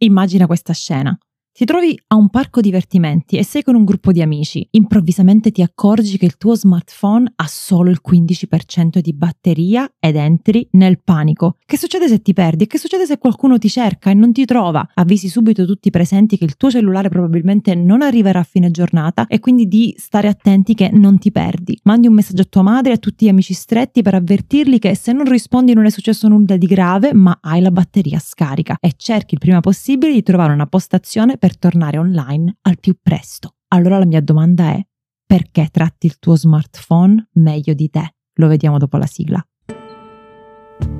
Immagina 0.00 0.46
questa 0.46 0.72
scena. 0.72 1.18
Ti 1.58 1.64
trovi 1.64 2.00
a 2.06 2.14
un 2.14 2.28
parco 2.28 2.60
divertimenti 2.60 3.36
e 3.36 3.42
sei 3.42 3.64
con 3.64 3.74
un 3.74 3.84
gruppo 3.84 4.12
di 4.12 4.22
amici. 4.22 4.64
Improvvisamente 4.70 5.50
ti 5.50 5.60
accorgi 5.60 6.16
che 6.16 6.24
il 6.24 6.36
tuo 6.36 6.54
smartphone 6.54 7.32
ha 7.34 7.46
solo 7.48 7.90
il 7.90 8.00
15% 8.00 9.00
di 9.00 9.12
batteria 9.12 9.92
ed 9.98 10.14
entri 10.14 10.68
nel 10.74 11.00
panico. 11.02 11.56
Che 11.66 11.76
succede 11.76 12.06
se 12.06 12.22
ti 12.22 12.32
perdi? 12.32 12.68
Che 12.68 12.78
succede 12.78 13.06
se 13.06 13.18
qualcuno 13.18 13.58
ti 13.58 13.68
cerca 13.68 14.08
e 14.08 14.14
non 14.14 14.30
ti 14.30 14.44
trova? 14.44 14.88
Avvisi 14.94 15.28
subito 15.28 15.66
tutti 15.66 15.88
i 15.88 15.90
presenti 15.90 16.38
che 16.38 16.44
il 16.44 16.56
tuo 16.56 16.70
cellulare 16.70 17.08
probabilmente 17.08 17.74
non 17.74 18.02
arriverà 18.02 18.38
a 18.38 18.44
fine 18.44 18.70
giornata 18.70 19.26
e 19.26 19.40
quindi 19.40 19.66
di 19.66 19.92
stare 19.98 20.28
attenti 20.28 20.74
che 20.74 20.90
non 20.92 21.18
ti 21.18 21.32
perdi. 21.32 21.76
Mandi 21.82 22.06
un 22.06 22.14
messaggio 22.14 22.42
a 22.42 22.48
tua 22.48 22.62
madre 22.62 22.92
e 22.92 22.94
a 22.94 22.98
tutti 22.98 23.24
gli 23.24 23.30
amici 23.30 23.52
stretti 23.52 24.02
per 24.02 24.14
avvertirli 24.14 24.78
che 24.78 24.94
se 24.94 25.10
non 25.10 25.28
rispondi 25.28 25.74
non 25.74 25.86
è 25.86 25.90
successo 25.90 26.28
nulla 26.28 26.56
di 26.56 26.66
grave, 26.66 27.12
ma 27.14 27.36
hai 27.42 27.60
la 27.60 27.72
batteria 27.72 28.20
scarica 28.20 28.76
e 28.78 28.92
cerchi 28.96 29.34
il 29.34 29.40
prima 29.40 29.58
possibile 29.58 30.12
di 30.12 30.22
trovare 30.22 30.52
una 30.52 30.68
postazione 30.68 31.36
per 31.36 31.46
per 31.48 31.56
tornare 31.56 31.96
online 31.96 32.58
al 32.62 32.78
più 32.78 32.94
presto. 33.00 33.54
Allora 33.68 33.98
la 33.98 34.04
mia 34.04 34.20
domanda 34.20 34.72
è, 34.72 34.86
perché 35.24 35.68
tratti 35.70 36.04
il 36.04 36.18
tuo 36.18 36.36
smartphone 36.36 37.30
meglio 37.34 37.72
di 37.72 37.88
te? 37.88 38.16
Lo 38.34 38.48
vediamo 38.48 38.76
dopo 38.76 38.98
la 38.98 39.06
sigla. 39.06 39.42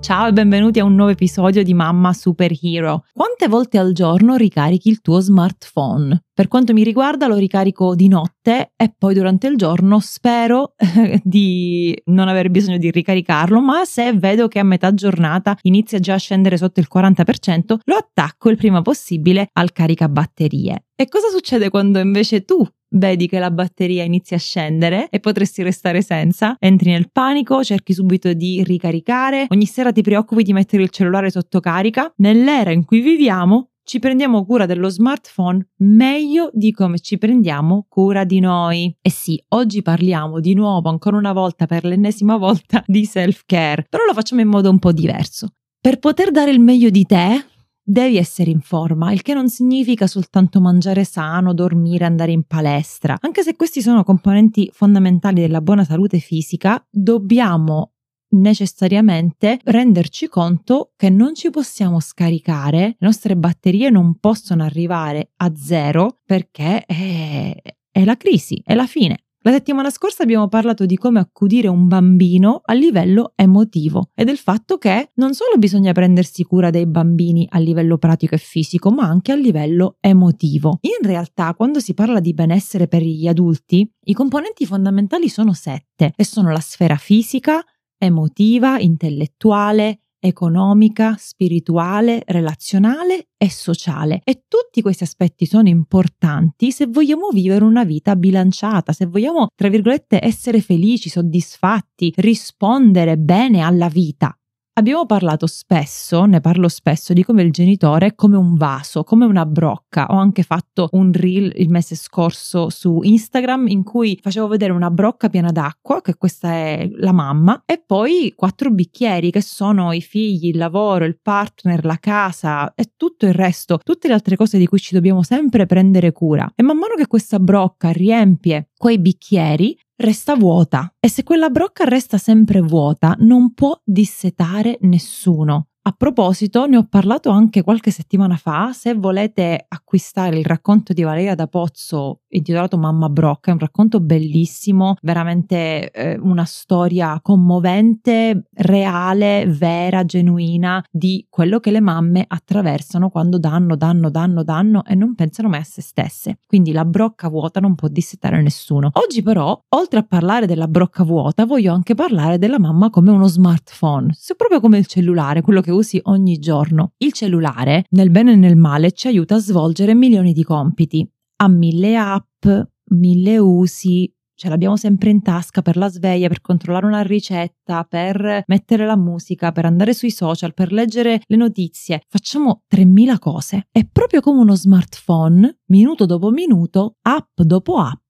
Ciao 0.00 0.28
e 0.28 0.32
benvenuti 0.32 0.80
a 0.80 0.84
un 0.84 0.94
nuovo 0.94 1.10
episodio 1.10 1.62
di 1.62 1.74
Mamma 1.74 2.14
Superhero. 2.14 3.04
Quante 3.12 3.48
volte 3.48 3.76
al 3.76 3.92
giorno 3.92 4.34
ricarichi 4.34 4.88
il 4.88 5.02
tuo 5.02 5.20
smartphone? 5.20 6.22
Per 6.32 6.48
quanto 6.48 6.72
mi 6.72 6.82
riguarda 6.82 7.26
lo 7.26 7.36
ricarico 7.36 7.94
di 7.94 8.08
notte 8.08 8.72
e 8.76 8.94
poi 8.96 9.12
durante 9.12 9.46
il 9.46 9.56
giorno 9.56 10.00
spero 10.00 10.74
di 11.22 11.94
non 12.06 12.28
aver 12.28 12.50
bisogno 12.50 12.78
di 12.78 12.90
ricaricarlo, 12.90 13.60
ma 13.60 13.84
se 13.84 14.14
vedo 14.14 14.48
che 14.48 14.58
a 14.58 14.64
metà 14.64 14.94
giornata 14.94 15.56
inizia 15.62 16.00
già 16.00 16.14
a 16.14 16.18
scendere 16.18 16.56
sotto 16.56 16.80
il 16.80 16.88
40%, 16.92 17.76
lo 17.84 17.94
attacco 17.94 18.48
il 18.48 18.56
prima 18.56 18.80
possibile 18.80 19.50
al 19.52 19.70
caricabatterie. 19.70 20.84
E 20.96 21.08
cosa 21.08 21.28
succede 21.28 21.68
quando 21.68 21.98
invece 21.98 22.44
tu 22.46 22.66
vedi 22.90 23.26
che 23.28 23.38
la 23.38 23.50
batteria 23.50 24.04
inizia 24.04 24.36
a 24.36 24.40
scendere 24.40 25.08
e 25.08 25.20
potresti 25.20 25.62
restare 25.62 26.02
senza, 26.02 26.56
entri 26.58 26.90
nel 26.90 27.10
panico, 27.10 27.62
cerchi 27.62 27.92
subito 27.92 28.32
di 28.32 28.62
ricaricare, 28.64 29.46
ogni 29.48 29.66
sera 29.66 29.92
ti 29.92 30.02
preoccupi 30.02 30.42
di 30.42 30.52
mettere 30.52 30.82
il 30.82 30.90
cellulare 30.90 31.30
sotto 31.30 31.60
carica. 31.60 32.12
Nell'era 32.16 32.72
in 32.72 32.84
cui 32.84 33.00
viviamo 33.00 33.70
ci 33.90 33.98
prendiamo 33.98 34.44
cura 34.44 34.66
dello 34.66 34.88
smartphone 34.88 35.70
meglio 35.78 36.50
di 36.52 36.70
come 36.72 37.00
ci 37.00 37.18
prendiamo 37.18 37.86
cura 37.88 38.22
di 38.22 38.38
noi. 38.38 38.94
E 39.00 39.10
sì, 39.10 39.42
oggi 39.48 39.82
parliamo 39.82 40.38
di 40.38 40.54
nuovo, 40.54 40.88
ancora 40.88 41.16
una 41.16 41.32
volta, 41.32 41.66
per 41.66 41.84
l'ennesima 41.84 42.36
volta, 42.36 42.84
di 42.86 43.04
self-care, 43.04 43.86
però 43.88 44.04
lo 44.04 44.14
facciamo 44.14 44.42
in 44.42 44.48
modo 44.48 44.70
un 44.70 44.78
po' 44.78 44.92
diverso. 44.92 45.54
Per 45.80 45.98
poter 45.98 46.30
dare 46.30 46.52
il 46.52 46.60
meglio 46.60 46.90
di 46.90 47.04
te, 47.04 47.44
devi 47.90 48.18
essere 48.18 48.50
in 48.50 48.60
forma, 48.60 49.12
il 49.12 49.22
che 49.22 49.34
non 49.34 49.48
significa 49.48 50.06
soltanto 50.06 50.60
mangiare 50.60 51.02
sano, 51.02 51.52
dormire, 51.52 52.04
andare 52.04 52.30
in 52.30 52.44
palestra. 52.44 53.16
Anche 53.20 53.42
se 53.42 53.56
questi 53.56 53.82
sono 53.82 54.04
componenti 54.04 54.70
fondamentali 54.72 55.40
della 55.40 55.60
buona 55.60 55.82
salute 55.82 56.18
fisica, 56.18 56.84
dobbiamo 56.88 57.94
necessariamente 58.32 59.58
renderci 59.64 60.28
conto 60.28 60.92
che 60.94 61.10
non 61.10 61.34
ci 61.34 61.50
possiamo 61.50 61.98
scaricare, 61.98 62.78
le 62.78 62.96
nostre 63.00 63.36
batterie 63.36 63.90
non 63.90 64.18
possono 64.20 64.62
arrivare 64.62 65.32
a 65.38 65.52
zero 65.56 66.20
perché 66.24 66.84
è, 66.84 67.56
è 67.90 68.04
la 68.04 68.16
crisi, 68.16 68.62
è 68.64 68.74
la 68.74 68.86
fine. 68.86 69.24
La 69.42 69.52
settimana 69.52 69.88
scorsa 69.88 70.22
abbiamo 70.22 70.48
parlato 70.48 70.84
di 70.84 70.98
come 70.98 71.18
accudire 71.18 71.66
un 71.66 71.88
bambino 71.88 72.60
a 72.62 72.74
livello 72.74 73.32
emotivo 73.36 74.10
e 74.14 74.24
del 74.24 74.36
fatto 74.36 74.76
che 74.76 75.12
non 75.14 75.32
solo 75.32 75.56
bisogna 75.56 75.92
prendersi 75.92 76.44
cura 76.44 76.68
dei 76.68 76.86
bambini 76.86 77.46
a 77.48 77.58
livello 77.58 77.96
pratico 77.96 78.34
e 78.34 78.38
fisico, 78.38 78.90
ma 78.90 79.04
anche 79.04 79.32
a 79.32 79.36
livello 79.36 79.96
emotivo. 79.98 80.80
In 80.82 81.08
realtà, 81.08 81.54
quando 81.54 81.80
si 81.80 81.94
parla 81.94 82.20
di 82.20 82.34
benessere 82.34 82.86
per 82.86 83.00
gli 83.00 83.26
adulti, 83.26 83.90
i 84.04 84.12
componenti 84.12 84.66
fondamentali 84.66 85.30
sono 85.30 85.54
sette 85.54 86.12
e 86.14 86.22
sono 86.22 86.52
la 86.52 86.60
sfera 86.60 86.96
fisica, 86.96 87.64
emotiva, 87.96 88.78
intellettuale, 88.78 90.00
economica, 90.20 91.16
spirituale, 91.18 92.22
relazionale 92.26 93.28
e 93.36 93.50
sociale. 93.50 94.20
E 94.22 94.44
tutti 94.46 94.82
questi 94.82 95.02
aspetti 95.02 95.46
sono 95.46 95.68
importanti 95.68 96.70
se 96.70 96.86
vogliamo 96.86 97.30
vivere 97.30 97.64
una 97.64 97.84
vita 97.84 98.14
bilanciata, 98.14 98.92
se 98.92 99.06
vogliamo, 99.06 99.48
tra 99.54 99.68
virgolette, 99.68 100.20
essere 100.22 100.60
felici, 100.60 101.08
soddisfatti, 101.08 102.12
rispondere 102.16 103.16
bene 103.16 103.60
alla 103.60 103.88
vita. 103.88 104.34
Abbiamo 104.80 105.04
parlato 105.04 105.46
spesso, 105.46 106.24
ne 106.24 106.40
parlo 106.40 106.66
spesso, 106.68 107.12
di 107.12 107.22
come 107.22 107.42
il 107.42 107.52
genitore 107.52 108.06
è 108.06 108.14
come 108.14 108.38
un 108.38 108.54
vaso, 108.54 109.04
come 109.04 109.26
una 109.26 109.44
brocca. 109.44 110.06
Ho 110.08 110.16
anche 110.16 110.42
fatto 110.42 110.88
un 110.92 111.12
reel 111.12 111.52
il 111.56 111.68
mese 111.68 111.94
scorso 111.94 112.70
su 112.70 113.00
Instagram 113.02 113.68
in 113.68 113.82
cui 113.82 114.18
facevo 114.22 114.46
vedere 114.46 114.72
una 114.72 114.90
brocca 114.90 115.28
piena 115.28 115.50
d'acqua, 115.50 116.00
che 116.00 116.14
questa 116.14 116.50
è 116.52 116.88
la 116.94 117.12
mamma, 117.12 117.62
e 117.66 117.82
poi 117.84 118.32
quattro 118.34 118.70
bicchieri 118.70 119.30
che 119.30 119.42
sono 119.42 119.92
i 119.92 120.00
figli, 120.00 120.46
il 120.46 120.56
lavoro, 120.56 121.04
il 121.04 121.18
partner, 121.20 121.84
la 121.84 121.98
casa 122.00 122.72
e 122.74 122.92
tutto 122.96 123.26
il 123.26 123.34
resto, 123.34 123.80
tutte 123.84 124.08
le 124.08 124.14
altre 124.14 124.36
cose 124.36 124.56
di 124.56 124.64
cui 124.64 124.78
ci 124.78 124.94
dobbiamo 124.94 125.22
sempre 125.22 125.66
prendere 125.66 126.10
cura. 126.10 126.50
E 126.56 126.62
man 126.62 126.78
mano 126.78 126.94
che 126.94 127.06
questa 127.06 127.38
brocca 127.38 127.90
riempie 127.90 128.70
quei 128.78 128.98
bicchieri, 128.98 129.78
resta 130.00 130.34
vuota 130.34 130.94
e 130.98 131.08
se 131.08 131.22
quella 131.22 131.50
brocca 131.50 131.84
resta 131.84 132.16
sempre 132.16 132.60
vuota 132.60 133.14
non 133.18 133.52
può 133.52 133.78
dissetare 133.84 134.78
nessuno. 134.82 135.69
A 135.90 135.94
proposito, 135.96 136.66
ne 136.66 136.76
ho 136.76 136.86
parlato 136.88 137.30
anche 137.30 137.64
qualche 137.64 137.90
settimana 137.90 138.36
fa, 138.36 138.70
se 138.72 138.94
volete 138.94 139.64
acquistare 139.66 140.38
il 140.38 140.44
racconto 140.44 140.92
di 140.92 141.02
Valeria 141.02 141.34
da 141.34 141.48
Pozzo 141.48 142.20
intitolato 142.28 142.78
Mamma 142.78 143.08
Brocca, 143.08 143.50
è 143.50 143.54
un 143.54 143.58
racconto 143.58 143.98
bellissimo, 143.98 144.94
veramente 145.02 145.90
eh, 145.90 146.16
una 146.16 146.44
storia 146.44 147.18
commovente, 147.20 148.44
reale, 148.52 149.46
vera, 149.48 150.04
genuina 150.04 150.80
di 150.88 151.26
quello 151.28 151.58
che 151.58 151.72
le 151.72 151.80
mamme 151.80 152.24
attraversano 152.24 153.08
quando 153.08 153.40
danno, 153.40 153.74
danno, 153.74 154.10
danno, 154.10 154.44
danno 154.44 154.84
e 154.84 154.94
non 154.94 155.16
pensano 155.16 155.48
mai 155.48 155.62
a 155.62 155.64
se 155.64 155.82
stesse. 155.82 156.38
Quindi 156.46 156.70
la 156.70 156.84
brocca 156.84 157.28
vuota 157.28 157.58
non 157.58 157.74
può 157.74 157.88
dissetare 157.88 158.40
nessuno. 158.40 158.90
Oggi 158.92 159.22
però, 159.22 159.60
oltre 159.70 159.98
a 159.98 160.04
parlare 160.04 160.46
della 160.46 160.68
brocca 160.68 161.02
vuota, 161.02 161.46
voglio 161.46 161.74
anche 161.74 161.96
parlare 161.96 162.38
della 162.38 162.60
mamma 162.60 162.90
come 162.90 163.10
uno 163.10 163.26
smartphone, 163.26 164.14
proprio 164.36 164.60
come 164.60 164.78
il 164.78 164.86
cellulare, 164.86 165.40
quello 165.40 165.60
che 165.60 165.70
che 165.70 165.76
usi 165.80 166.00
ogni 166.04 166.38
giorno. 166.38 166.92
Il 166.98 167.12
cellulare, 167.12 167.84
nel 167.90 168.10
bene 168.10 168.32
e 168.32 168.36
nel 168.36 168.56
male, 168.56 168.92
ci 168.92 169.08
aiuta 169.08 169.34
a 169.34 169.40
svolgere 169.40 169.94
milioni 169.94 170.32
di 170.32 170.44
compiti. 170.44 171.06
Ha 171.36 171.48
mille 171.48 171.96
app, 171.96 172.46
mille 172.90 173.38
usi, 173.38 174.12
ce 174.34 174.48
l'abbiamo 174.48 174.76
sempre 174.76 175.10
in 175.10 175.22
tasca 175.22 175.62
per 175.62 175.76
la 175.76 175.88
sveglia, 175.88 176.28
per 176.28 176.40
controllare 176.40 176.86
una 176.86 177.02
ricetta, 177.02 177.84
per 177.84 178.44
mettere 178.46 178.86
la 178.86 178.96
musica, 178.96 179.52
per 179.52 179.64
andare 179.64 179.92
sui 179.92 180.10
social, 180.10 180.54
per 180.54 180.72
leggere 180.72 181.20
le 181.26 181.36
notizie. 181.36 182.02
Facciamo 182.08 182.62
3000 182.66 183.18
cose. 183.18 183.66
È 183.70 183.84
proprio 183.84 184.20
come 184.20 184.40
uno 184.40 184.54
smartphone, 184.54 185.60
minuto 185.66 186.06
dopo 186.06 186.30
minuto, 186.30 186.96
app 187.02 187.40
dopo 187.40 187.76
app 187.76 188.00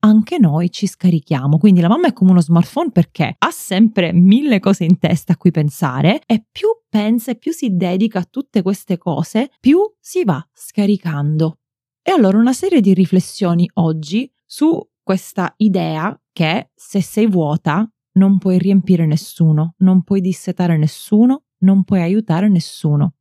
anche 0.00 0.38
noi 0.38 0.70
ci 0.70 0.86
scarichiamo. 0.86 1.58
Quindi 1.58 1.80
la 1.80 1.88
mamma 1.88 2.08
è 2.08 2.12
come 2.12 2.30
uno 2.30 2.40
smartphone 2.40 2.90
perché 2.90 3.34
ha 3.38 3.50
sempre 3.50 4.12
mille 4.12 4.60
cose 4.60 4.84
in 4.84 4.98
testa 4.98 5.32
a 5.32 5.36
cui 5.36 5.50
pensare 5.50 6.22
e 6.26 6.44
più 6.50 6.68
pensa 6.88 7.32
e 7.32 7.36
più 7.36 7.52
si 7.52 7.76
dedica 7.76 8.20
a 8.20 8.28
tutte 8.28 8.62
queste 8.62 8.98
cose, 8.98 9.50
più 9.60 9.80
si 10.00 10.24
va 10.24 10.44
scaricando. 10.52 11.58
E 12.02 12.10
allora 12.10 12.38
una 12.38 12.52
serie 12.52 12.80
di 12.80 12.94
riflessioni 12.94 13.68
oggi 13.74 14.30
su 14.44 14.80
questa 15.02 15.52
idea 15.58 16.18
che 16.32 16.70
se 16.74 17.02
sei 17.02 17.26
vuota 17.26 17.90
non 18.12 18.38
puoi 18.38 18.58
riempire 18.58 19.06
nessuno, 19.06 19.74
non 19.78 20.02
puoi 20.02 20.20
dissetare 20.20 20.76
nessuno, 20.76 21.44
non 21.58 21.84
puoi 21.84 22.00
aiutare 22.00 22.48
nessuno. 22.48 23.14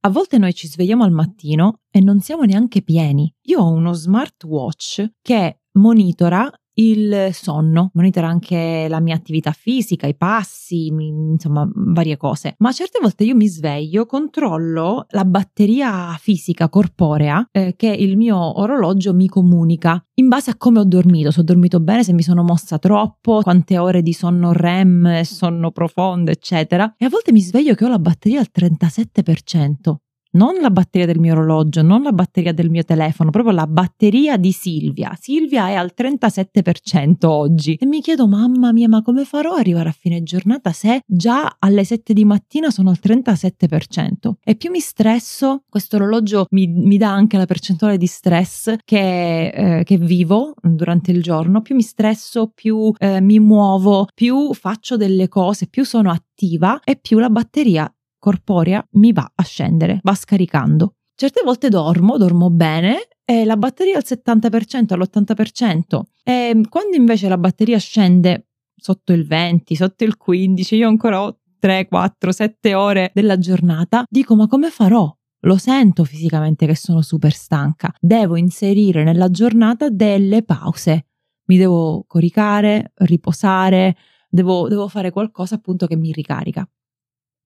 A 0.00 0.08
volte 0.08 0.38
noi 0.38 0.54
ci 0.54 0.68
svegliamo 0.68 1.02
al 1.02 1.10
mattino 1.10 1.80
e 1.90 2.00
non 2.00 2.20
siamo 2.20 2.44
neanche 2.44 2.82
pieni. 2.82 3.32
Io 3.46 3.60
ho 3.60 3.70
uno 3.70 3.92
smartwatch 3.92 5.14
che 5.20 5.62
monitora 5.76 6.50
il 6.78 7.30
sonno, 7.32 7.90
monitora 7.94 8.28
anche 8.28 8.86
la 8.88 9.00
mia 9.00 9.14
attività 9.14 9.52
fisica, 9.52 10.06
i 10.06 10.14
passi, 10.14 10.86
insomma 10.86 11.68
varie 11.74 12.16
cose. 12.16 12.54
Ma 12.58 12.72
certe 12.72 12.98
volte 13.00 13.24
io 13.24 13.34
mi 13.34 13.48
sveglio, 13.48 14.06
controllo 14.06 15.06
la 15.10 15.24
batteria 15.24 16.16
fisica 16.18 16.68
corporea 16.68 17.48
eh, 17.50 17.74
che 17.76 17.88
il 17.88 18.16
mio 18.16 18.60
orologio 18.60 19.14
mi 19.14 19.28
comunica 19.28 20.02
in 20.18 20.28
base 20.28 20.50
a 20.50 20.56
come 20.56 20.80
ho 20.80 20.84
dormito, 20.84 21.30
se 21.30 21.40
ho 21.40 21.44
dormito 21.44 21.80
bene, 21.80 22.02
se 22.02 22.12
mi 22.12 22.22
sono 22.22 22.42
mossa 22.42 22.78
troppo, 22.78 23.40
quante 23.42 23.78
ore 23.78 24.02
di 24.02 24.12
sonno 24.12 24.52
REM, 24.52 25.22
sonno 25.22 25.70
profondo, 25.70 26.30
eccetera. 26.30 26.94
E 26.96 27.04
a 27.04 27.08
volte 27.08 27.32
mi 27.32 27.40
sveglio 27.40 27.74
che 27.74 27.84
ho 27.84 27.88
la 27.88 27.98
batteria 27.98 28.40
al 28.40 28.48
37% 28.54 29.96
non 30.36 30.56
la 30.60 30.70
batteria 30.70 31.06
del 31.06 31.18
mio 31.18 31.32
orologio, 31.32 31.82
non 31.82 32.02
la 32.02 32.12
batteria 32.12 32.52
del 32.52 32.68
mio 32.70 32.84
telefono, 32.84 33.30
proprio 33.30 33.54
la 33.54 33.66
batteria 33.66 34.36
di 34.36 34.52
Silvia. 34.52 35.16
Silvia 35.18 35.68
è 35.68 35.74
al 35.74 35.92
37% 35.96 37.26
oggi 37.26 37.74
e 37.74 37.86
mi 37.86 38.00
chiedo, 38.02 38.28
mamma 38.28 38.72
mia, 38.72 38.88
ma 38.88 39.02
come 39.02 39.24
farò 39.24 39.54
ad 39.54 39.60
arrivare 39.60 39.88
a 39.88 39.96
fine 39.98 40.22
giornata 40.22 40.72
se 40.72 41.00
già 41.06 41.56
alle 41.58 41.84
7 41.84 42.12
di 42.12 42.24
mattina 42.24 42.70
sono 42.70 42.90
al 42.90 42.98
37%? 43.02 44.32
E 44.44 44.54
più 44.56 44.70
mi 44.70 44.80
stresso, 44.80 45.62
questo 45.68 45.96
orologio 45.96 46.46
mi, 46.50 46.66
mi 46.66 46.98
dà 46.98 47.10
anche 47.10 47.38
la 47.38 47.46
percentuale 47.46 47.96
di 47.96 48.06
stress 48.06 48.74
che, 48.84 49.48
eh, 49.48 49.84
che, 49.84 49.96
vivo 49.96 50.54
durante 50.62 51.10
il 51.10 51.22
giorno, 51.22 51.62
più 51.62 51.74
mi 51.74 51.82
stresso, 51.82 52.52
più 52.54 52.92
eh, 52.98 53.20
mi 53.22 53.40
muovo, 53.40 54.06
più 54.14 54.52
faccio 54.52 54.98
delle 54.98 55.28
cose, 55.28 55.66
più 55.66 55.84
sono 55.84 56.10
attiva 56.10 56.80
e 56.84 56.96
più 56.96 57.18
la 57.18 57.30
batteria 57.30 57.90
corporea 58.26 58.84
mi 58.94 59.12
va 59.12 59.30
a 59.32 59.42
scendere, 59.44 60.00
va 60.02 60.12
scaricando. 60.12 60.94
Certe 61.14 61.42
volte 61.44 61.68
dormo, 61.68 62.16
dormo 62.16 62.50
bene 62.50 63.06
e 63.24 63.44
la 63.44 63.56
batteria 63.56 63.98
al 63.98 64.04
70%, 64.04 64.92
all'80%. 64.94 66.00
E 66.24 66.60
quando 66.68 66.96
invece 66.96 67.28
la 67.28 67.38
batteria 67.38 67.78
scende 67.78 68.48
sotto 68.76 69.12
il 69.12 69.24
20, 69.28 69.76
sotto 69.76 70.02
il 70.02 70.16
15, 70.16 70.74
io 70.74 70.88
ancora 70.88 71.22
ho 71.22 71.38
3, 71.60 71.86
4, 71.86 72.32
7 72.32 72.74
ore 72.74 73.12
della 73.14 73.38
giornata, 73.38 74.04
dico 74.10 74.34
ma 74.34 74.48
come 74.48 74.70
farò? 74.70 75.08
Lo 75.42 75.56
sento 75.56 76.02
fisicamente 76.02 76.66
che 76.66 76.74
sono 76.74 77.02
super 77.02 77.32
stanca. 77.32 77.94
Devo 78.00 78.36
inserire 78.36 79.04
nella 79.04 79.30
giornata 79.30 79.88
delle 79.88 80.42
pause. 80.42 81.06
Mi 81.44 81.58
devo 81.58 82.04
coricare, 82.08 82.90
riposare, 82.96 83.96
devo, 84.28 84.66
devo 84.66 84.88
fare 84.88 85.12
qualcosa 85.12 85.54
appunto 85.54 85.86
che 85.86 85.94
mi 85.94 86.10
ricarica. 86.10 86.68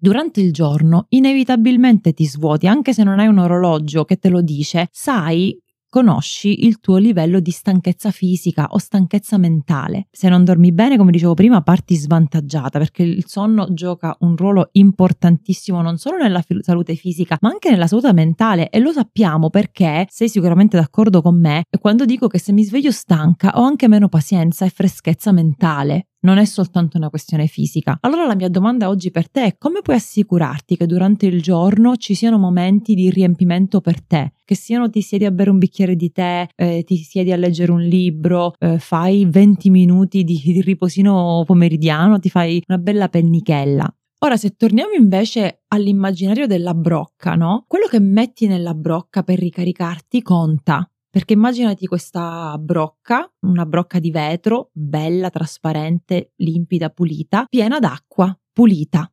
Durante 0.03 0.41
il 0.41 0.51
giorno 0.51 1.05
inevitabilmente 1.11 2.15
ti 2.15 2.25
svuoti, 2.25 2.67
anche 2.67 2.95
se 2.95 3.03
non 3.05 3.19
hai 3.19 3.27
un 3.27 3.37
orologio 3.37 4.07
che 4.07 4.17
te 4.17 4.31
lo 4.31 4.41
dice, 4.41 4.89
sai 4.91 5.55
conosci 5.91 6.65
il 6.65 6.81
tuo 6.81 6.97
livello 6.97 7.39
di 7.39 7.51
stanchezza 7.51 8.11
fisica 8.11 8.69
o 8.71 8.79
stanchezza 8.79 9.37
mentale. 9.37 10.07
Se 10.11 10.31
non 10.31 10.43
dormi 10.43 10.73
bene, 10.73 10.97
come 10.97 11.11
dicevo 11.11 11.35
prima, 11.35 11.61
parti 11.61 11.97
svantaggiata 11.97 12.79
perché 12.79 13.03
il 13.03 13.27
sonno 13.27 13.75
gioca 13.75 14.17
un 14.21 14.37
ruolo 14.37 14.71
importantissimo 14.73 15.83
non 15.83 15.99
solo 15.99 16.17
nella 16.17 16.41
f- 16.41 16.61
salute 16.61 16.95
fisica, 16.95 17.37
ma 17.43 17.51
anche 17.51 17.69
nella 17.69 17.87
salute 17.87 18.15
mentale 18.15 18.71
e 18.71 18.79
lo 18.79 18.93
sappiamo 18.93 19.51
perché 19.51 20.07
sei 20.09 20.31
sicuramente 20.31 20.79
d'accordo 20.79 21.21
con 21.21 21.39
me 21.39 21.65
quando 21.79 22.07
dico 22.07 22.27
che 22.27 22.39
se 22.39 22.53
mi 22.53 22.65
sveglio 22.65 22.91
stanca 22.91 23.53
ho 23.57 23.65
anche 23.65 23.87
meno 23.87 24.09
pazienza 24.09 24.65
e 24.65 24.71
freschezza 24.71 25.31
mentale 25.31 26.07
non 26.21 26.39
è 26.39 26.45
soltanto 26.45 26.97
una 26.97 27.11
questione 27.11 27.47
fisica. 27.47 27.99
Allora 28.01 28.27
la 28.27 28.35
mia 28.35 28.49
domanda 28.49 28.89
oggi 28.89 29.11
per 29.11 29.31
te 29.31 29.45
è 29.45 29.57
come 29.59 29.81
puoi 29.83 29.97
assicurarti 29.97 30.77
che 30.77 30.87
durante 30.87 31.27
il 31.27 31.41
giorno 31.43 31.97
ci 31.97 32.15
siano 32.15 32.39
momenti 32.39 32.95
di 32.95 33.11
riempimento 33.11 33.81
per 33.81 34.03
te? 34.03 34.33
Che 34.45 34.55
siano 34.55 34.91
ti 34.91 35.01
siedi 35.01 35.25
a 35.25 35.31
bere 35.31 35.51
un 35.51 35.59
bicchiere 35.59 35.97
di 35.97 36.11
tè, 36.11 36.47
eh, 36.55 36.83
ti 36.85 36.97
siedi 36.97 37.33
a 37.33 37.37
leggere 37.37 37.73
un 37.73 37.83
libro, 37.83 38.55
eh, 38.59 38.79
fai 38.79 39.27
20 39.27 39.71
minuti 39.71 40.25
di, 40.25 40.41
di 40.43 40.61
riposino 40.61 41.43
pomeridiano, 41.47 42.19
ti 42.19 42.31
fai 42.31 42.63
una 42.67 42.79
bella 42.79 43.09
pennichella. 43.09 43.93
Ora, 44.23 44.37
se 44.37 44.51
torniamo 44.51 44.93
invece 44.93 45.63
all'immaginario 45.69 46.47
della 46.47 46.75
brocca, 46.75 47.37
no? 47.37 47.65
Quello 47.67 47.87
che 47.87 48.01
metti 48.01 48.47
nella 48.47 48.75
brocca 48.75 49.23
per 49.23 49.39
ricaricarti 49.39 50.21
conta. 50.21 50.87
Perché 51.11 51.33
immaginati 51.33 51.87
questa 51.87 52.57
brocca, 52.57 53.29
una 53.41 53.67
brocca 53.67 53.99
di 53.99 54.13
vetro, 54.13 54.71
bella, 54.73 55.29
trasparente, 55.29 56.35
limpida, 56.37 56.91
pulita, 56.91 57.47
piena 57.49 57.81
d'acqua, 57.81 58.33
pulita. 58.53 59.13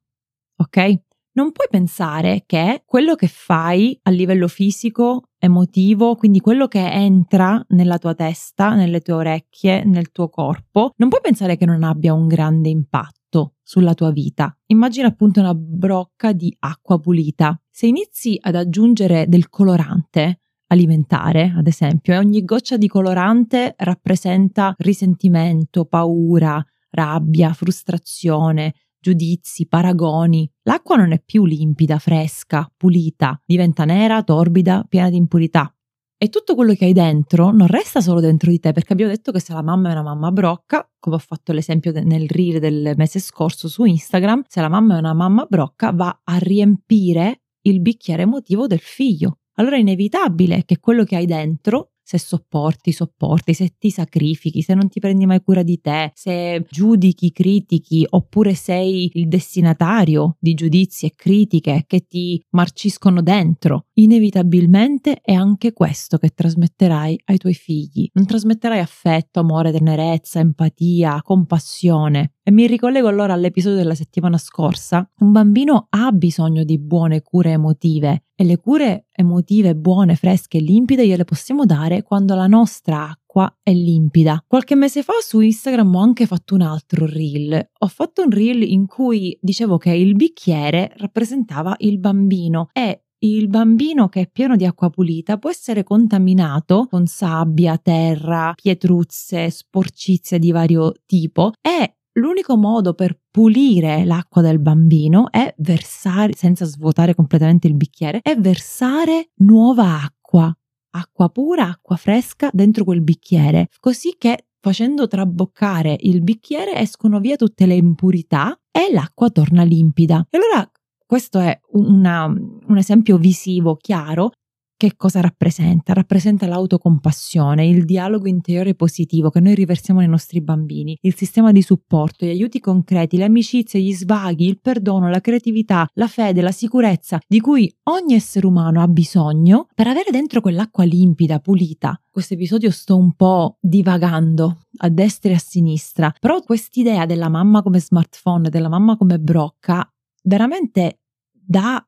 Ok? 0.57 0.99
Non 1.37 1.51
puoi 1.51 1.67
pensare 1.69 2.43
che 2.45 2.83
quello 2.85 3.15
che 3.15 3.27
fai 3.27 3.97
a 4.03 4.11
livello 4.11 4.47
fisico, 4.47 5.29
emotivo, 5.39 6.15
quindi 6.15 6.39
quello 6.39 6.67
che 6.67 6.83
entra 6.83 7.63
nella 7.69 7.97
tua 7.97 8.13
testa, 8.13 8.75
nelle 8.75 9.01
tue 9.01 9.13
orecchie, 9.13 9.83
nel 9.83 10.11
tuo 10.11 10.29
corpo, 10.29 10.93
non 10.97 11.09
puoi 11.09 11.21
pensare 11.21 11.57
che 11.57 11.65
non 11.65 11.81
abbia 11.83 12.13
un 12.13 12.27
grande 12.27 12.69
impatto 12.69 13.55
sulla 13.63 13.95
tua 13.95 14.11
vita. 14.11 14.55
Immagina 14.67 15.07
appunto 15.07 15.39
una 15.39 15.53
brocca 15.55 16.31
di 16.31 16.55
acqua 16.59 16.99
pulita. 16.99 17.59
Se 17.69 17.87
inizi 17.87 18.37
ad 18.39 18.55
aggiungere 18.55 19.27
del 19.27 19.49
colorante, 19.49 20.41
alimentare, 20.67 21.53
ad 21.55 21.67
esempio, 21.67 22.13
e 22.13 22.17
ogni 22.17 22.43
goccia 22.43 22.77
di 22.77 22.87
colorante 22.87 23.73
rappresenta 23.77 24.73
risentimento, 24.77 25.85
paura, 25.85 26.63
rabbia, 26.89 27.53
frustrazione, 27.53 28.73
giudizi, 28.99 29.67
paragoni. 29.67 30.49
L'acqua 30.63 30.97
non 30.97 31.11
è 31.11 31.21
più 31.23 31.45
limpida, 31.45 31.99
fresca, 31.99 32.69
pulita, 32.75 33.41
diventa 33.45 33.85
nera, 33.85 34.23
torbida, 34.23 34.85
piena 34.87 35.09
di 35.09 35.17
impurità. 35.17 35.71
E 36.19 36.29
tutto 36.29 36.55
quello 36.55 36.73
che 36.73 36.85
hai 36.85 36.93
dentro 36.93 37.51
non 37.51 37.67
resta 37.67 38.01
solo 38.01 38.19
dentro 38.19 38.49
di 38.49 38.59
te, 38.59 38.71
perché 38.71 38.93
abbiamo 38.93 39.11
detto 39.11 39.31
che 39.31 39.39
se 39.39 39.53
la 39.53 39.61
mamma 39.61 39.89
è 39.89 39.91
una 39.91 40.01
mamma 40.01 40.31
brocca, 40.31 40.89
come 40.99 41.15
ho 41.15 41.19
fatto 41.19 41.53
l'esempio 41.53 41.91
nel 41.91 42.27
reel 42.27 42.59
del 42.59 42.93
mese 42.97 43.19
scorso 43.19 43.67
su 43.67 43.83
Instagram, 43.85 44.41
se 44.47 44.59
la 44.59 44.67
mamma 44.67 44.95
è 44.95 44.97
una 44.97 45.13
mamma 45.13 45.45
brocca 45.47 45.91
va 45.91 46.21
a 46.23 46.37
riempire 46.37 47.43
il 47.61 47.81
bicchiere 47.81 48.23
emotivo 48.23 48.65
del 48.65 48.79
figlio 48.79 49.39
allora 49.57 49.75
è 49.75 49.79
inevitabile 49.79 50.63
che 50.65 50.79
quello 50.79 51.03
che 51.03 51.15
hai 51.15 51.25
dentro 51.25 51.91
se 52.07 52.19
sopporti, 52.19 52.93
sopporti, 52.93 53.53
se 53.53 53.73
ti 53.77 53.91
sacrifichi, 53.91 54.61
se 54.61 54.73
non 54.73 54.87
ti 54.87 55.01
prendi 55.01 55.25
mai 55.25 55.41
cura 55.43 55.61
di 55.61 55.81
te, 55.81 56.13
se 56.15 56.65
giudichi, 56.69 57.33
critichi, 57.33 58.07
oppure 58.09 58.53
sei 58.53 59.11
il 59.15 59.27
destinatario 59.27 60.37
di 60.39 60.53
giudizi 60.53 61.05
e 61.05 61.13
critiche 61.17 61.83
che 61.85 62.05
ti 62.07 62.41
marciscono 62.51 63.21
dentro, 63.21 63.87
inevitabilmente 63.95 65.19
è 65.19 65.33
anche 65.33 65.73
questo 65.73 66.17
che 66.17 66.29
trasmetterai 66.29 67.23
ai 67.25 67.37
tuoi 67.37 67.53
figli. 67.53 68.09
Non 68.13 68.25
trasmetterai 68.25 68.79
affetto, 68.79 69.41
amore, 69.41 69.73
tenerezza, 69.73 70.39
empatia, 70.39 71.21
compassione. 71.21 72.36
E 72.47 72.51
mi 72.51 72.65
ricollego 72.65 73.09
allora 73.09 73.33
all'episodio 73.33 73.77
della 73.77 73.93
settimana 73.93 74.37
scorsa. 74.37 75.05
Un 75.19 75.33
bambino 75.33 75.87
ha 75.89 76.13
bisogno 76.13 76.63
di 76.63 76.79
buone 76.79 77.21
cure 77.21 77.51
emotive 77.51 78.27
e 78.33 78.45
le 78.45 78.55
cure 78.55 79.07
emotive 79.11 79.75
buone, 79.75 80.15
fresche 80.15 80.59
e 80.59 80.61
limpide 80.61 81.05
gliele 81.05 81.25
possiamo 81.25 81.65
dare 81.65 82.03
quando 82.03 82.35
la 82.35 82.47
nostra 82.47 83.09
acqua 83.09 83.53
è 83.61 83.73
limpida. 83.73 84.41
Qualche 84.47 84.75
mese 84.75 85.03
fa 85.03 85.15
su 85.19 85.41
Instagram 85.41 85.93
ho 85.93 85.99
anche 85.99 86.25
fatto 86.25 86.55
un 86.55 86.61
altro 86.61 87.05
reel. 87.05 87.67
Ho 87.79 87.87
fatto 87.87 88.23
un 88.23 88.29
reel 88.29 88.61
in 88.61 88.85
cui 88.85 89.37
dicevo 89.41 89.75
che 89.75 89.91
il 89.91 90.15
bicchiere 90.15 90.93
rappresentava 90.95 91.75
il 91.79 91.99
bambino 91.99 92.69
e 92.71 93.07
il 93.19 93.49
bambino 93.49 94.07
che 94.09 94.21
è 94.21 94.29
pieno 94.31 94.55
di 94.55 94.63
acqua 94.63 94.89
pulita 94.89 95.37
può 95.37 95.49
essere 95.49 95.83
contaminato 95.83 96.85
con 96.87 97.07
sabbia, 97.07 97.77
terra, 97.77 98.53
pietruzze, 98.55 99.49
sporcizie 99.49 100.37
di 100.37 100.51
vario 100.51 100.93
tipo 101.05 101.51
e 101.59 101.96
l'unico 102.17 102.57
modo 102.57 102.93
per 102.93 103.19
pulire 103.31 104.05
l'acqua 104.05 104.41
del 104.41 104.59
bambino 104.59 105.31
è 105.31 105.53
versare, 105.57 106.33
senza 106.35 106.65
svuotare 106.65 107.15
completamente 107.15 107.67
il 107.67 107.75
bicchiere, 107.75 108.19
è 108.21 108.35
versare 108.35 109.29
nuova 109.37 110.01
acqua, 110.01 110.55
acqua 110.91 111.29
pura, 111.29 111.67
acqua 111.67 111.95
fresca 111.95 112.49
dentro 112.51 112.83
quel 112.83 113.01
bicchiere, 113.01 113.69
così 113.79 114.15
che 114.17 114.47
facendo 114.59 115.07
traboccare 115.07 115.95
il 116.01 116.21
bicchiere 116.21 116.75
escono 116.75 117.19
via 117.19 117.35
tutte 117.35 117.65
le 117.65 117.75
impurità 117.75 118.59
e 118.71 118.91
l'acqua 118.91 119.29
torna 119.29 119.63
limpida. 119.63 120.25
E 120.29 120.37
allora 120.37 120.69
questo 121.05 121.39
è 121.39 121.57
una, 121.71 122.25
un 122.25 122.77
esempio 122.77 123.17
visivo 123.17 123.75
chiaro 123.75 124.31
che 124.77 124.95
cosa 124.95 125.21
rappresenta? 125.21 125.93
Rappresenta 125.93 126.45
l'autocompassione, 126.45 127.65
il 127.65 127.83
dialogo 127.83 128.27
interiore 128.27 128.75
positivo 128.75 129.31
che 129.31 129.39
noi 129.39 129.55
riversiamo 129.55 130.01
nei 130.01 130.09
nostri 130.09 130.39
bambini, 130.39 130.95
il 131.01 131.15
sistema 131.15 131.51
di 131.51 131.63
supporto, 131.63 132.25
gli 132.25 132.29
aiuti 132.29 132.59
concreti, 132.59 133.17
le 133.17 133.23
amicizie, 133.23 133.81
gli 133.81 133.93
svaghi, 133.93 134.45
il 134.45 134.59
perdono, 134.61 135.09
la 135.09 135.19
creatività, 135.19 135.89
la 135.95 136.07
fede, 136.07 136.41
la 136.41 136.51
sicurezza 136.51 137.19
di 137.27 137.39
cui 137.39 137.73
ogni 137.85 138.13
essere 138.13 138.45
umano 138.45 138.81
ha 138.83 138.87
bisogno 138.87 139.67
per 139.73 139.87
avere 139.87 140.11
dentro 140.11 140.41
quell'acqua 140.41 140.83
limpida, 140.83 141.39
pulita. 141.39 141.99
Questo 142.11 142.35
episodio 142.35 142.69
sto 142.69 142.95
un 142.95 143.13
po' 143.13 143.57
divagando 143.59 144.59
a 144.77 144.89
destra 144.89 145.31
e 145.31 145.35
a 145.35 145.39
sinistra, 145.39 146.13
però 146.19 146.39
quest'idea 146.41 147.07
della 147.07 147.29
mamma 147.29 147.63
come 147.63 147.79
smartphone, 147.79 148.49
della 148.49 148.69
mamma 148.69 148.95
come 148.95 149.17
brocca, 149.17 149.91
veramente 150.21 150.99
dà 151.31 151.83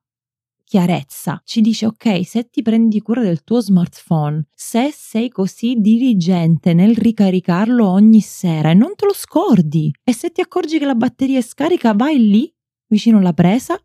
chiarezza. 0.70 1.42
Ci 1.44 1.62
dice 1.62 1.88
ok, 1.88 2.24
se 2.24 2.48
ti 2.48 2.62
prendi 2.62 3.02
cura 3.02 3.24
del 3.24 3.44
tuo 3.44 3.60
smartphone, 3.60 4.46
se 4.54 4.92
sei 4.94 5.30
così 5.30 5.78
diligente 5.80 6.76
nel 6.76 6.96
ricaricarlo 6.96 7.90
ogni 7.90 8.22
sera 8.22 8.70
e 8.70 8.76
non 8.76 8.94
te 8.96 9.06
lo 9.06 9.14
scordi, 9.14 9.92
e 10.04 10.14
se 10.14 10.30
ti 10.30 10.42
accorgi 10.42 10.78
che 10.78 10.86
la 10.86 10.94
batteria 10.94 11.40
è 11.40 11.42
scarica, 11.42 11.94
vai 11.94 12.20
lì, 12.20 12.54
vicino 12.88 13.18
alla 13.18 13.34
presa, 13.34 13.82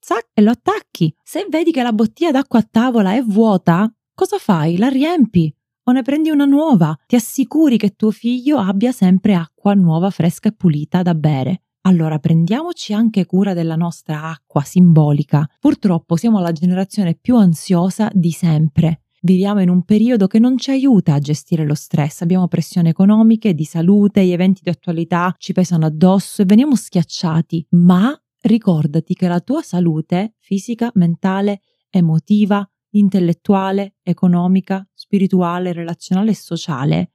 zac, 0.00 0.30
e 0.34 0.42
lo 0.42 0.50
attacchi. 0.50 1.14
Se 1.22 1.46
vedi 1.48 1.70
che 1.70 1.82
la 1.84 1.92
bottiglia 1.92 2.32
d'acqua 2.32 2.58
a 2.58 2.68
tavola 2.68 3.14
è 3.14 3.22
vuota, 3.22 3.88
cosa 4.12 4.38
fai? 4.38 4.76
La 4.76 4.88
riempi 4.88 5.54
o 5.86 5.92
ne 5.92 6.02
prendi 6.02 6.30
una 6.30 6.46
nuova. 6.46 6.98
Ti 7.06 7.14
assicuri 7.14 7.76
che 7.76 7.94
tuo 7.94 8.10
figlio 8.10 8.58
abbia 8.58 8.90
sempre 8.90 9.34
acqua 9.34 9.74
nuova, 9.74 10.10
fresca 10.10 10.48
e 10.48 10.52
pulita 10.52 11.02
da 11.02 11.14
bere. 11.14 11.62
Allora 11.86 12.18
prendiamoci 12.18 12.94
anche 12.94 13.26
cura 13.26 13.52
della 13.52 13.76
nostra 13.76 14.22
acqua 14.30 14.62
simbolica. 14.62 15.46
Purtroppo 15.60 16.16
siamo 16.16 16.40
la 16.40 16.52
generazione 16.52 17.14
più 17.14 17.36
ansiosa 17.36 18.10
di 18.14 18.30
sempre. 18.30 19.02
Viviamo 19.20 19.60
in 19.60 19.68
un 19.68 19.82
periodo 19.84 20.26
che 20.26 20.38
non 20.38 20.56
ci 20.56 20.70
aiuta 20.70 21.12
a 21.12 21.18
gestire 21.18 21.66
lo 21.66 21.74
stress, 21.74 22.22
abbiamo 22.22 22.48
pressioni 22.48 22.88
economiche, 22.88 23.54
di 23.54 23.64
salute, 23.64 24.24
gli 24.24 24.32
eventi 24.32 24.60
di 24.62 24.70
attualità 24.70 25.34
ci 25.38 25.52
pesano 25.52 25.86
addosso 25.86 26.42
e 26.42 26.44
veniamo 26.46 26.74
schiacciati, 26.74 27.66
ma 27.70 28.18
ricordati 28.42 29.14
che 29.14 29.28
la 29.28 29.40
tua 29.40 29.62
salute 29.62 30.34
fisica, 30.40 30.90
mentale, 30.94 31.60
emotiva, 31.90 32.66
intellettuale, 32.90 33.96
economica, 34.02 34.86
spirituale, 34.94 35.72
relazionale 35.72 36.30
e 36.30 36.34
sociale 36.34 37.13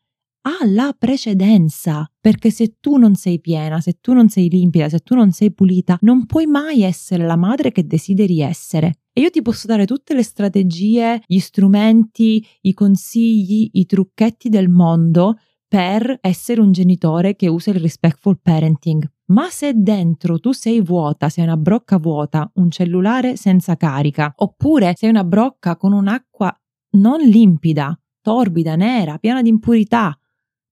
ha 0.50 0.66
la 0.66 0.96
precedenza, 0.98 2.10
perché 2.20 2.50
se 2.50 2.78
tu 2.80 2.98
non 2.98 3.16
sei 3.16 3.40
piena, 3.40 3.80
se 3.82 3.98
tu 4.02 4.14
non 4.14 4.30
sei 4.30 4.50
limpida, 4.50 4.90
se 4.90 5.00
tu 5.00 5.16
non 5.16 5.32
sei 5.32 5.54
pulita, 5.54 5.98
non 6.02 6.26
puoi 6.26 6.48
mai 6.48 6.82
essere 6.82 7.26
la 7.26 7.36
madre 7.36 7.72
che 7.72 7.86
desideri 7.86 8.42
essere. 8.42 9.02
E 9.14 9.22
io 9.22 9.30
ti 9.30 9.42
posso 9.42 9.68
dare 9.68 9.86
tutte 9.86 10.14
le 10.14 10.24
strategie, 10.24 11.22
gli 11.26 11.40
strumenti, 11.40 12.46
i 12.62 12.74
consigli, 12.74 13.70
i 13.74 13.86
trucchetti 13.86 14.50
del 14.50 14.70
mondo 14.70 15.38
per 15.68 16.18
essere 16.22 16.62
un 16.62 16.72
genitore 16.72 17.36
che 17.36 17.48
usa 17.48 17.70
il 17.70 17.80
respectful 17.80 18.40
parenting. 18.42 19.08
Ma 19.28 19.50
se 19.50 19.74
dentro 19.76 20.40
tu 20.40 20.52
sei 20.52 20.82
vuota, 20.82 21.30
sei 21.30 21.44
una 21.44 21.58
brocca 21.58 22.00
vuota, 22.00 22.50
un 22.56 22.72
cellulare 22.72 23.36
senza 23.36 23.78
carica, 23.78 24.34
oppure 24.38 24.94
sei 24.98 25.10
una 25.10 25.24
brocca 25.24 25.78
con 25.78 25.94
un'acqua 25.94 26.52
non 26.94 27.20
limpida, 27.22 27.96
torbida, 28.22 28.76
nera, 28.76 29.20
piena 29.20 29.44
di 29.44 29.50
impurità, 29.50 30.19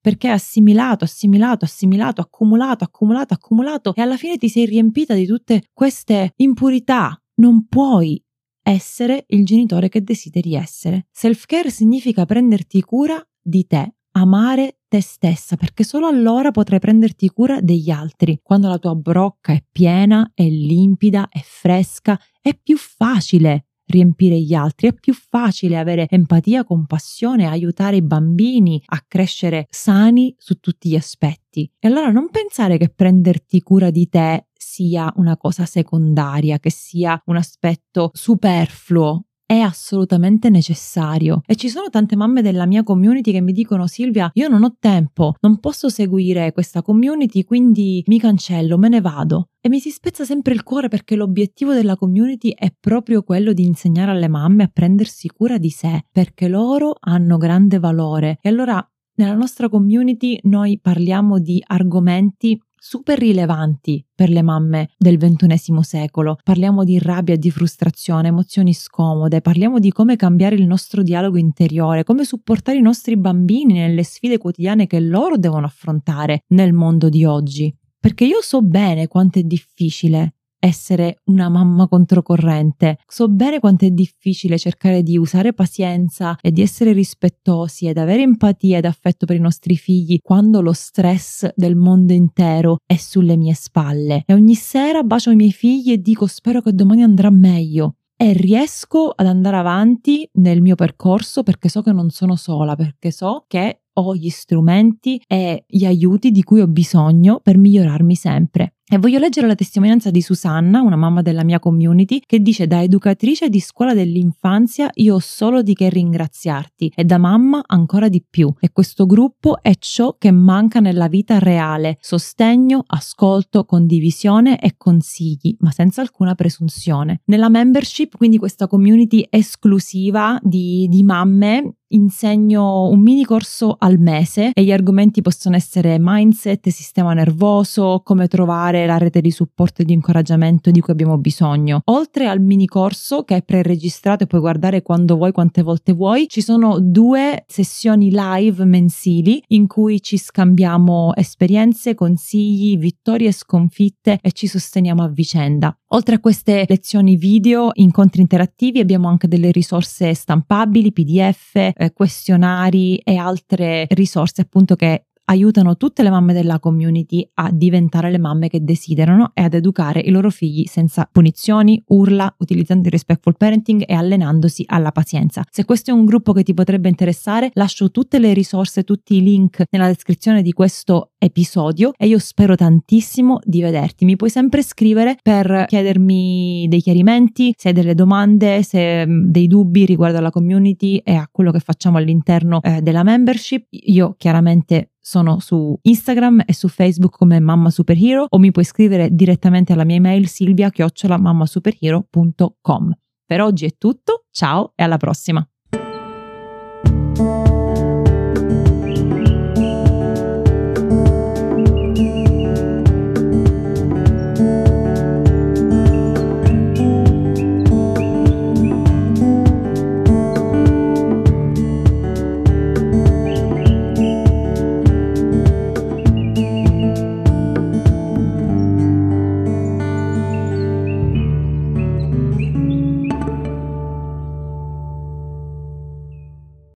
perché 0.08 0.30
hai 0.30 0.36
assimilato, 0.36 1.04
assimilato, 1.04 1.66
assimilato, 1.66 2.22
accumulato, 2.22 2.86
accumulato, 2.86 3.34
accumulato 3.34 3.94
e 3.94 4.02
alla 4.02 4.16
fine 4.16 4.38
ti 4.38 4.48
sei 4.48 4.66
riempita 4.66 5.14
di 5.14 5.26
tutte 5.26 5.64
queste 5.74 6.32
impurità, 6.38 7.22
non 7.42 7.68
puoi 7.68 8.24
essere 8.62 9.26
il 9.28 9.44
genitore 9.44 9.90
che 9.90 10.04
desideri 10.04 10.56
essere. 10.56 11.08
Self-care 11.12 11.70
significa 11.70 12.24
prenderti 12.24 12.82
cura 12.84 13.22
di 13.42 13.68
te, 13.68 13.96
amare 14.12 14.80
te 14.88 15.02
stessa, 15.02 15.58
perché 15.58 15.84
solo 15.84 16.08
allora 16.08 16.52
potrai 16.52 16.80
prenderti 16.80 17.28
cura 17.28 17.60
degli 17.60 17.90
altri. 17.90 18.40
Quando 18.42 18.70
la 18.70 18.78
tua 18.78 18.96
brocca 18.96 19.52
è 19.52 19.62
piena, 19.70 20.32
è 20.34 20.48
limpida, 20.48 21.28
è 21.28 21.42
fresca, 21.44 22.18
è 22.42 22.58
più 22.58 22.78
facile 22.78 23.67
riempire 23.88 24.40
gli 24.40 24.54
altri, 24.54 24.88
è 24.88 24.94
più 24.94 25.14
facile 25.14 25.78
avere 25.78 26.08
empatia, 26.10 26.64
compassione, 26.64 27.48
aiutare 27.48 27.98
i 27.98 28.02
bambini 28.02 28.82
a 28.88 29.04
crescere 29.08 29.68
sani 29.70 30.36
su 30.38 30.60
tutti 30.60 30.90
gli 30.90 30.96
aspetti. 30.96 31.70
E 31.80 31.88
allora 31.88 32.12
non 32.12 32.30
pensare 32.30 32.78
che 32.78 32.90
prenderti 32.90 33.62
cura 33.62 33.90
di 33.90 34.08
te 34.10 34.48
sia 34.54 35.12
una 35.16 35.38
cosa 35.38 35.66
secondaria, 35.66 36.60
che 36.60 36.72
sia 36.72 37.20
un 37.26 37.38
aspetto 37.38 38.12
superfluo 38.14 39.24
è 39.48 39.60
assolutamente 39.60 40.50
necessario. 40.50 41.42
E 41.48 41.56
ci 41.56 41.70
sono 41.70 41.90
tante 41.90 42.18
mamme 42.18 42.42
della 42.42 42.66
mia 42.66 42.84
community 42.84 43.32
che 43.32 43.40
mi 43.40 43.54
dicono 43.54 43.88
Silvia, 43.88 44.30
io 44.34 44.50
non 44.50 44.64
ho 44.66 44.76
tempo, 44.78 45.36
non 45.40 45.60
posso 45.60 45.88
seguire 45.88 46.52
questa 46.52 46.82
community, 46.82 47.46
quindi 47.46 48.04
mi 48.08 48.20
cancello, 48.20 48.78
me 48.78 48.90
ne 48.90 49.00
vado. 49.00 49.48
E 49.62 49.70
mi 49.70 49.80
si 49.80 49.90
spezza 49.90 50.26
sempre 50.26 50.54
il 50.54 50.64
cuore 50.64 50.90
perché 50.90 51.16
l'obiettivo 51.16 51.74
della 51.74 51.96
community 51.96 52.54
è 52.54 52.74
proprio 52.78 53.24
quello 53.24 53.54
di 53.54 53.64
insegnare 53.64 54.12
alle 54.12 54.28
mamme 54.28 54.64
a 54.64 54.70
prendersi 54.72 55.30
cura 55.30 55.58
di 55.58 55.70
sé, 55.70 56.04
perché 56.12 56.50
loro 56.50 56.96
hanno 57.00 57.38
grande 57.38 57.80
valore. 57.80 58.40
E 58.42 58.50
allora 58.50 58.86
nella 59.16 59.34
nostra 59.34 59.70
community 59.70 60.38
noi 60.44 60.78
parliamo 60.80 61.40
di 61.40 61.64
argomenti 61.66 62.60
super 62.80 63.18
rilevanti 63.18 64.06
per 64.14 64.30
le 64.30 64.42
mamme 64.42 64.90
del 64.98 65.18
ventunesimo 65.18 65.82
secolo. 65.82 66.38
Parliamo 66.44 66.84
di 66.84 67.00
rabbia 67.00 67.36
di 67.36 67.52
frustrazione, 67.52 68.30
emozioni 68.30 68.74
scomode, 68.74 69.42
parliamo 69.42 69.80
di 69.80 69.92
come 69.92 70.16
cambiare 70.16 70.56
il 70.56 70.66
nostro 70.66 71.04
dialogo 71.04 71.38
interiore, 71.38 72.04
come 72.04 72.24
supportare 72.24 72.78
i 72.78 72.82
nostri 72.82 73.18
bambini 73.18 73.74
nelle 73.74 74.04
sfide 74.04 74.38
quotidiane 74.38 74.88
che 74.88 75.00
loro 75.00 75.38
devono 75.38 75.66
affrontare 75.66 76.44
nel 76.50 76.74
mondo 76.74 77.10
di 77.10 77.26
oggi. 77.26 77.76
Perché 78.00 78.26
io 78.26 78.42
so 78.42 78.62
bene 78.62 79.08
quanto 79.08 79.40
è 79.40 79.44
difficile 79.44 80.37
essere 80.60 81.20
una 81.26 81.50
mamma 81.50 81.88
controcorrente. 81.88 83.00
So 83.08 83.30
bene 83.30 83.60
quanto 83.60 83.86
è 83.86 83.92
difficile 83.92 84.58
cercare 84.58 85.04
di 85.04 85.18
usare 85.18 85.54
pazienza 85.54 86.38
e 86.42 86.52
di 86.52 86.62
essere 86.62 86.94
rispettosi 86.94 87.88
ed 87.88 87.98
avere 87.98 88.22
empatia 88.22 88.78
ed 88.78 88.86
affetto 88.86 89.26
per 89.26 89.36
i 89.36 89.42
nostri 89.42 89.76
figli 89.76 90.20
quando 90.22 90.62
lo 90.62 90.74
stress 90.74 91.48
del 91.56 91.76
mondo 91.76 92.14
intero 92.14 92.78
è 92.86 92.96
sulle 92.96 93.38
mie 93.38 93.54
spalle. 93.54 94.24
E 94.26 94.34
ogni 94.34 94.56
sera 94.56 95.04
bacio 95.04 95.32
i 95.32 95.36
miei 95.36 95.52
figli 95.52 95.92
e 95.92 96.02
dico 96.02 96.28
spero 96.28 96.62
che 96.62 96.74
domani 96.74 97.04
andrà 97.04 97.30
meglio 97.30 97.96
e 98.20 98.34
riesco 98.34 99.12
ad 99.16 99.28
andare 99.28 99.58
avanti 99.58 100.28
nel 100.34 100.62
mio 100.62 100.74
percorso 100.74 101.44
perché 101.44 101.70
so 101.70 101.84
che 101.84 101.92
non 101.92 102.10
sono 102.10 102.36
sola, 102.36 102.76
perché 102.76 103.12
so 103.12 103.46
che 103.48 103.84
ho 103.94 104.16
gli 104.16 104.30
strumenti 104.30 105.22
e 105.28 105.66
gli 105.68 105.86
aiuti 105.86 106.32
di 106.32 106.44
cui 106.44 106.62
ho 106.62 106.68
bisogno 106.68 107.40
per 107.42 107.58
migliorarmi 107.58 108.16
sempre. 108.16 108.77
E 108.90 109.00
voglio 109.00 109.20
leggere 109.20 109.48
la 109.48 109.56
testimonianza 109.56 110.12
di 110.12 110.22
Susanna, 110.22 110.80
una 110.80 110.96
mamma 110.96 111.22
della 111.22 111.44
mia 111.44 111.60
community, 111.60 112.22
che 112.26 112.40
dice 112.40 112.68
da 112.68 112.82
educatrice 112.82 113.50
di 113.50 113.60
scuola 113.60 113.94
dell'infanzia 113.94 114.90
io 114.94 115.16
ho 115.16 115.20
solo 115.20 115.62
di 115.62 115.74
che 115.74 115.90
ringraziarti 115.90 116.94
e 116.96 117.04
da 117.04 117.18
mamma 117.18 117.62
ancora 117.66 118.08
di 118.08 118.24
più. 118.28 118.50
E 118.62 118.72
questo 118.72 119.06
gruppo 119.06 119.62
è 119.62 119.74
ciò 119.78 120.16
che 120.18 120.32
manca 120.32 120.80
nella 120.80 121.10
vita 121.10 121.38
reale, 121.38 121.98
sostegno, 122.00 122.82
ascolto, 122.88 123.66
condivisione 123.66 124.58
e 124.58 124.76
consigli, 124.78 125.58
ma 125.60 125.72
senza 125.72 126.00
alcuna 126.00 126.34
presunzione. 126.34 127.24
Nella 127.26 127.50
membership, 127.50 128.16
quindi 128.16 128.38
questa 128.38 128.68
community 128.68 129.28
esclusiva 129.30 130.40
di, 130.42 130.88
di 130.90 131.04
mamme, 131.04 131.76
insegno 131.90 132.90
un 132.90 133.00
mini 133.00 133.24
corso 133.24 133.76
al 133.78 133.98
mese 134.00 134.52
e 134.54 134.64
gli 134.64 134.72
argomenti 134.72 135.22
possono 135.22 135.56
essere 135.56 135.98
mindset, 136.00 136.68
sistema 136.70 137.14
nervoso, 137.14 138.02
come 138.04 138.28
trovare 138.28 138.86
la 138.86 138.98
rete 138.98 139.22
di 139.22 139.32
supporto 139.32 139.82
e 139.82 139.86
di 139.86 139.94
incoraggiamento 139.94 140.72
di 140.72 140.80
cui 140.80 140.94
abbiamo 140.94 141.18
bisogno. 141.18 141.82
Oltre 141.86 142.28
al 142.28 142.42
mini 142.42 142.66
corso 142.66 143.24
che 143.24 143.38
è 143.38 143.42
preregistrato 143.44 144.24
e 144.24 144.28
puoi 144.28 144.42
guardare 144.42 144.82
quando 144.82 145.16
vuoi, 145.16 145.32
quante 145.32 145.62
volte 145.62 145.94
vuoi, 145.94 146.28
ci 146.28 146.42
sono 146.42 146.80
due 146.80 147.44
sessioni 147.48 148.10
live 148.12 148.66
mensili 148.66 149.42
in 149.48 149.68
cui 149.68 150.02
ci 150.02 150.18
scambiamo 150.18 151.14
esperienze, 151.16 151.96
consigli, 151.96 152.78
vittorie 152.78 153.30
e 153.30 153.34
sconfitte 153.34 154.20
e 154.22 154.32
ci 154.32 154.48
sosteniamo 154.48 155.04
a 155.04 155.08
vicenda. 155.08 155.78
Oltre 155.92 156.16
a 156.16 156.20
queste 156.20 156.66
lezioni 156.68 157.16
video, 157.16 157.70
incontri 157.76 158.20
interattivi, 158.20 158.80
abbiamo 158.80 159.08
anche 159.08 159.30
delle 159.30 159.52
risorse 159.52 160.14
stampabili, 160.14 160.92
PDF, 160.92 161.56
eh, 161.56 161.94
questionari 161.94 162.98
e 162.98 163.16
altre 163.16 163.86
risorse 163.92 164.42
appunto 164.42 164.76
che 164.76 165.07
aiutano 165.30 165.78
tutte 165.78 166.04
le 166.04 166.10
mamme 166.10 166.34
della 166.34 166.60
community 166.60 167.28
a 167.36 167.50
diventare 167.52 168.12
le 168.12 168.18
mamme 168.18 168.48
che 168.50 168.64
desiderano 168.64 169.32
e 169.34 169.44
ad 169.44 169.54
educare 169.54 170.00
i 170.00 170.10
loro 170.10 170.30
figli 170.30 170.66
senza 170.66 171.08
punizioni, 171.12 171.82
urla, 171.88 172.34
utilizzando 172.40 172.88
il 172.88 172.92
respectful 172.92 173.36
parenting 173.38 173.84
e 173.86 173.94
allenandosi 173.94 174.64
alla 174.68 174.92
pazienza. 174.92 175.44
Se 175.50 175.66
questo 175.66 175.92
è 175.92 175.94
un 175.94 176.06
gruppo 176.06 176.34
che 176.34 176.44
ti 176.44 176.54
potrebbe 176.54 176.90
interessare, 176.90 177.50
lascio 177.54 177.92
tutte 177.92 178.20
le 178.20 178.34
risorse, 178.34 178.84
tutti 178.84 179.16
i 179.16 179.24
link 179.24 179.64
nella 179.70 179.88
descrizione 179.88 180.42
di 180.42 180.54
questo 180.54 181.12
episodio 181.18 181.92
e 181.98 182.08
io 182.08 182.20
spero 182.20 182.56
tantissimo 182.56 183.40
di 183.44 183.62
vederti. 183.62 184.06
Mi 184.06 184.16
puoi 184.16 184.30
sempre 184.30 184.62
scrivere 184.62 185.18
per 185.22 185.66
chiedermi 185.68 186.68
dei 186.70 186.82
chiarimenti, 186.82 187.54
se 187.58 187.70
hai 187.70 187.74
delle 187.74 187.96
domande, 187.96 188.64
se 188.64 189.06
mm, 189.06 189.30
dei 189.30 189.48
dubbi 189.48 189.86
riguardo 189.86 190.18
alla 190.18 190.32
community 190.32 190.98
e 190.98 191.16
a 191.16 191.28
quello 191.32 191.52
che 191.52 191.60
facciamo 191.60 191.98
all'interno 191.98 192.62
eh, 192.62 192.82
della 192.82 193.04
membership. 193.04 193.68
Io 193.70 194.16
chiaramente 194.18 194.92
sono 195.08 195.40
su 195.40 195.80
Instagram 195.84 196.44
e 196.46 196.54
su 196.54 196.68
Facebook 196.68 197.16
come 197.16 197.40
Mamma 197.40 197.70
Superhero 197.70 198.26
o 198.28 198.38
mi 198.40 198.52
puoi 198.52 198.66
scrivere 198.66 199.08
direttamente 199.10 199.72
alla 199.72 199.86
mia 199.86 199.96
email 199.96 200.28
silvia-mammasuperhero.com. 200.28 202.92
Per 203.26 203.42
oggi 203.42 203.66
è 203.66 203.78
tutto, 203.78 204.26
ciao 204.32 204.74
e 204.76 204.84
alla 204.84 204.98
prossima! 204.98 205.50